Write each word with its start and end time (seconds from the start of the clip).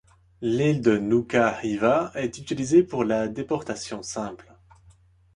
L'île 0.41 0.81
de 0.81 0.97
Nuka-Hiva 0.97 2.11
est 2.15 2.39
utilisée 2.39 2.81
pour 2.81 3.03
la 3.03 3.27
déportation 3.27 4.01
simple. 4.01 4.51